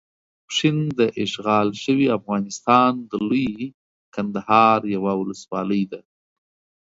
[0.47, 3.63] پشین داشغال شوي افغانستان د لويې
[4.15, 6.01] کندهار یوه ولسوالۍ ده.